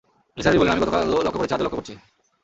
[0.37, 1.93] নিসার আলি বললেন, আমি গত কালও লক্ষ করেছি, আজও লক্ষ করছি।